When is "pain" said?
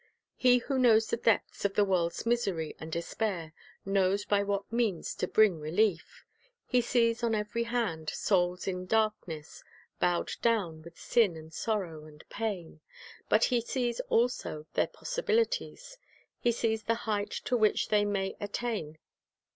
12.29-12.81